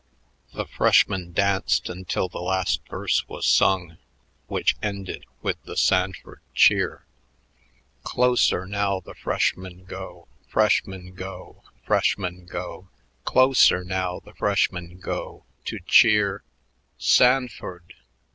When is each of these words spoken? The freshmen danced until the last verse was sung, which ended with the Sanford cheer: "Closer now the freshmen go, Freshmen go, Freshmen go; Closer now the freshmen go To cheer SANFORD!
The 0.53 0.65
freshmen 0.65 1.31
danced 1.31 1.87
until 1.87 2.27
the 2.27 2.41
last 2.41 2.81
verse 2.89 3.27
was 3.29 3.45
sung, 3.45 3.99
which 4.47 4.75
ended 4.81 5.27
with 5.43 5.61
the 5.63 5.77
Sanford 5.77 6.41
cheer: 6.55 7.05
"Closer 8.03 8.65
now 8.65 8.99
the 8.99 9.13
freshmen 9.13 9.85
go, 9.85 10.27
Freshmen 10.49 11.13
go, 11.13 11.61
Freshmen 11.85 12.47
go; 12.47 12.87
Closer 13.25 13.83
now 13.83 14.19
the 14.19 14.33
freshmen 14.33 14.99
go 14.99 15.43
To 15.65 15.77
cheer 15.85 16.41
SANFORD! 16.97 17.93